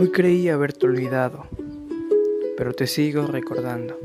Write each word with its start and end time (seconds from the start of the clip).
Hoy 0.00 0.08
creí 0.12 0.48
haberte 0.48 0.86
olvidado, 0.86 1.44
pero 2.56 2.72
te 2.72 2.86
sigo 2.86 3.26
recordando. 3.26 3.98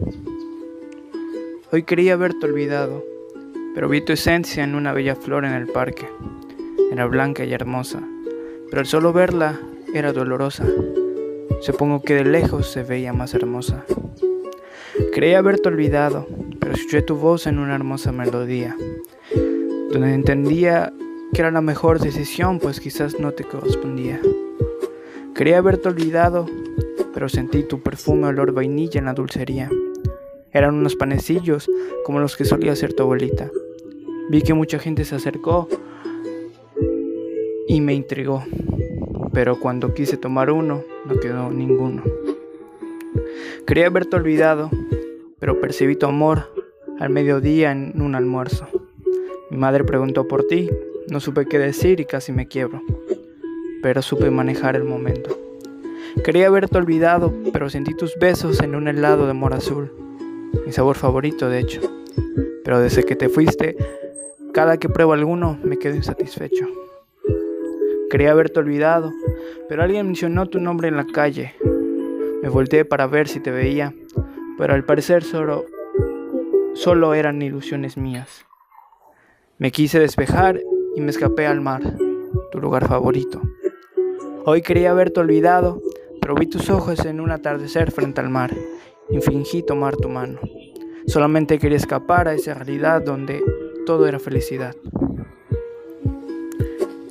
Hoy 1.72 1.84
creí 1.84 2.10
haberte 2.10 2.48
olvidado, 2.48 3.02
pero 3.74 3.88
vi 3.88 4.02
tu 4.02 4.12
esencia 4.12 4.66
en 4.66 4.76
una 4.76 4.92
bella 4.92 5.16
flor 5.16 5.46
en 5.46 5.54
el 5.54 5.68
parque. 5.68 6.10
Era 6.92 7.06
blanca 7.06 7.46
y 7.46 7.54
hermosa, 7.54 8.04
pero 8.70 8.82
al 8.82 8.88
solo 8.88 9.14
verla 9.14 9.58
era 9.94 10.12
dolorosa. 10.12 10.66
Supongo 11.62 12.02
que 12.02 12.16
de 12.16 12.26
lejos 12.26 12.70
se 12.70 12.84
veía 12.84 13.14
más 13.14 13.34
hermosa. 13.34 13.86
Creí 15.14 15.34
haberte 15.34 15.70
olvidado, 15.70 16.28
pero 16.60 16.74
escuché 16.74 17.04
tu 17.04 17.16
voz 17.16 17.48
en 17.48 17.58
una 17.58 17.74
hermosa 17.74 18.12
melodía, 18.12 18.76
donde 19.94 20.14
entendía 20.14 20.92
que 21.34 21.40
era 21.40 21.52
la 21.52 21.62
mejor 21.62 22.00
decisión, 22.02 22.60
pues 22.60 22.82
quizás 22.82 23.18
no 23.18 23.32
te 23.32 23.46
correspondía. 23.46 24.20
Quería 25.36 25.58
haberte 25.58 25.90
olvidado, 25.90 26.46
pero 27.14 27.28
sentí 27.28 27.64
tu 27.64 27.82
perfume 27.82 28.28
olor 28.28 28.54
vainilla 28.54 29.00
en 29.00 29.06
la 29.06 29.14
dulcería. 29.14 29.70
Eran 30.54 30.76
unos 30.76 30.96
panecillos 30.96 31.70
como 32.06 32.22
los 32.22 32.38
que 32.38 32.46
solía 32.46 32.72
hacer 32.72 32.94
tu 32.94 33.04
abuelita. 33.04 33.52
Vi 34.30 34.42
que 34.44 34.54
mucha 34.54 34.80
gente 34.80 35.04
se 35.04 35.16
acercó 35.16 35.68
y 37.68 37.82
me 37.82 37.94
intrigó, 37.94 38.46
pero 39.34 39.60
cuando 39.60 39.94
quise 39.94 40.16
tomar 40.16 40.52
uno, 40.52 40.86
no 41.04 41.20
quedó 41.20 41.52
ninguno. 41.52 42.02
Quería 43.68 43.88
haberte 43.88 44.16
olvidado, 44.16 44.70
pero 45.40 45.60
percibí 45.60 45.98
tu 45.98 46.06
amor 46.06 46.50
al 46.98 47.10
mediodía 47.10 47.74
en 47.74 48.02
un 48.02 48.16
almuerzo. 48.16 48.70
Mi 49.50 49.58
madre 49.58 49.84
preguntó 49.84 50.30
por 50.30 50.48
ti, 50.48 50.70
no 51.10 51.20
supe 51.20 51.46
qué 51.46 51.60
decir 51.60 52.00
y 52.00 52.06
casi 52.06 52.32
me 52.32 52.48
quiebro 52.48 52.82
pero 53.86 54.02
supe 54.02 54.32
manejar 54.32 54.76
el 54.76 54.84
momento. 54.84 55.38
Quería 56.24 56.48
haberte 56.48 56.76
olvidado, 56.76 57.32
pero 57.54 57.70
sentí 57.70 57.94
tus 57.94 58.18
besos 58.18 58.60
en 58.62 58.74
un 58.74 58.88
helado 58.88 59.28
de 59.28 59.34
mora 59.34 59.58
azul, 59.58 59.94
mi 60.66 60.72
sabor 60.72 60.96
favorito 60.96 61.50
de 61.50 61.60
hecho. 61.60 61.82
Pero 62.64 62.80
desde 62.80 63.04
que 63.04 63.16
te 63.16 63.30
fuiste, 63.30 63.78
cada 64.54 64.78
que 64.78 64.90
pruebo 64.90 65.14
alguno 65.14 65.60
me 65.64 65.78
quedo 65.78 65.94
insatisfecho. 65.94 66.66
Quería 68.10 68.32
haberte 68.32 68.60
olvidado, 68.60 69.14
pero 69.70 69.84
alguien 69.84 70.08
mencionó 70.08 70.48
tu 70.48 70.60
nombre 70.60 70.88
en 70.88 70.98
la 70.98 71.06
calle. 71.06 71.54
Me 72.42 72.50
volteé 72.50 72.86
para 72.86 73.06
ver 73.06 73.28
si 73.28 73.40
te 73.40 73.52
veía, 73.52 73.94
pero 74.58 74.74
al 74.74 74.84
parecer 74.84 75.24
solo, 75.24 75.66
solo 76.74 77.14
eran 77.14 77.40
ilusiones 77.40 77.98
mías. 77.98 78.48
Me 79.60 79.72
quise 79.72 80.00
despejar 80.00 80.60
y 80.96 81.02
me 81.02 81.12
escapé 81.12 81.46
al 81.46 81.62
mar, 81.62 81.84
tu 82.52 82.60
lugar 82.60 82.88
favorito. 82.88 83.44
Hoy 84.48 84.62
quería 84.62 84.92
haberte 84.92 85.20
olvidado, 85.22 85.82
pero 86.22 86.36
vi 86.36 86.46
tus 86.46 86.70
ojos 86.70 87.04
en 87.04 87.20
un 87.20 87.32
atardecer 87.32 87.92
frente 87.92 88.22
al 88.22 88.30
mar 88.30 88.54
y 89.10 89.20
fingí 89.20 89.64
tomar 89.64 89.98
tu 89.98 90.08
mano. 90.08 90.40
Solamente 91.08 91.58
quería 91.58 91.78
escapar 91.78 92.28
a 92.28 92.36
esa 92.36 92.54
realidad 92.54 93.02
donde 93.02 93.44
todo 93.88 94.06
era 94.06 94.20
felicidad. 94.20 94.76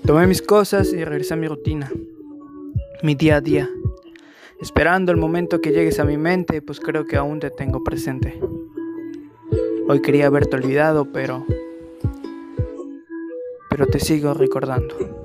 Tomé 0.06 0.28
mis 0.28 0.42
cosas 0.42 0.92
y 0.92 1.02
regresé 1.02 1.34
a 1.34 1.36
mi 1.36 1.48
rutina, 1.48 1.90
mi 3.02 3.16
día 3.16 3.36
a 3.36 3.40
día, 3.40 3.68
esperando 4.60 5.10
el 5.10 5.18
momento 5.18 5.60
que 5.60 5.72
llegues 5.72 5.98
a 5.98 6.04
mi 6.04 6.16
mente, 6.16 6.62
pues 6.62 6.78
creo 6.78 7.04
que 7.04 7.16
aún 7.16 7.40
te 7.40 7.50
tengo 7.50 7.82
presente. 7.82 8.40
Hoy 9.88 10.00
quería 10.02 10.28
haberte 10.28 10.54
olvidado, 10.54 11.10
pero 11.12 11.44
pero 13.68 13.88
te 13.88 13.98
sigo 13.98 14.34
recordando. 14.34 15.23